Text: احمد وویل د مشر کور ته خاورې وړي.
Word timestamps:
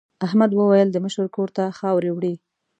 احمد 0.25 0.51
وویل 0.53 0.89
د 0.91 0.97
مشر 1.05 1.25
کور 1.35 1.49
ته 1.57 1.63
خاورې 1.79 2.11
وړي. 2.13 2.33